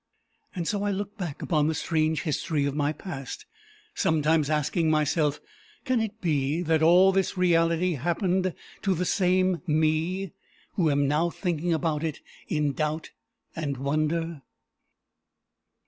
And 0.55 0.67
so 0.67 0.81
I 0.81 0.89
looked 0.89 1.19
back 1.19 1.43
upon 1.43 1.67
the 1.67 1.75
strange 1.75 2.23
history 2.23 2.65
of 2.65 2.73
my 2.75 2.91
past; 2.91 3.45
sometimes 3.93 4.49
asking 4.49 4.89
myself, 4.89 5.39
"Can 5.85 5.99
it 5.99 6.19
be 6.21 6.63
that 6.63 6.81
all 6.81 7.11
this 7.11 7.37
realty 7.37 7.93
happened 7.93 8.55
to 8.81 8.95
the 8.95 9.05
same 9.05 9.61
me, 9.67 10.31
who 10.73 10.89
am 10.89 11.07
now 11.07 11.29
thinking 11.29 11.71
about 11.71 12.03
it 12.03 12.19
in 12.47 12.73
doubt 12.73 13.11
and 13.55 13.77
wonder?" 13.77 14.41